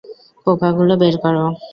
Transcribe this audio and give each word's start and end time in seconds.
পোকাগুলো 0.47 0.93
বের 1.01 1.15
করো। 1.23 1.45